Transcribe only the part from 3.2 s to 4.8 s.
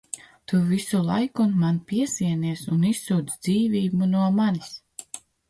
dzīvību no manis!